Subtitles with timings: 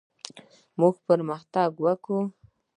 [0.79, 1.69] موږ پرمختګ
[2.05, 2.19] کوو.